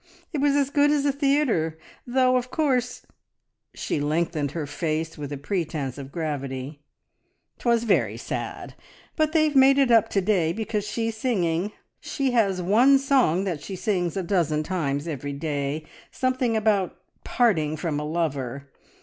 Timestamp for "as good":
0.55-0.89